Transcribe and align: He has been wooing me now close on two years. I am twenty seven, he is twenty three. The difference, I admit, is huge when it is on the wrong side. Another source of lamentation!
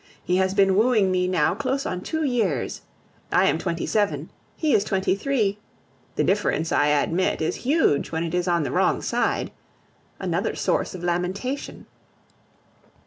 He 0.23 0.37
has 0.37 0.55
been 0.55 0.75
wooing 0.75 1.11
me 1.11 1.27
now 1.27 1.53
close 1.53 1.85
on 1.85 2.01
two 2.01 2.23
years. 2.23 2.81
I 3.31 3.45
am 3.45 3.59
twenty 3.59 3.85
seven, 3.85 4.31
he 4.55 4.73
is 4.73 4.83
twenty 4.83 5.13
three. 5.15 5.59
The 6.15 6.23
difference, 6.23 6.71
I 6.71 6.87
admit, 6.87 7.39
is 7.39 7.57
huge 7.57 8.11
when 8.11 8.23
it 8.23 8.33
is 8.33 8.47
on 8.47 8.63
the 8.63 8.71
wrong 8.71 9.03
side. 9.03 9.51
Another 10.19 10.55
source 10.55 10.95
of 10.95 11.03
lamentation! 11.03 11.85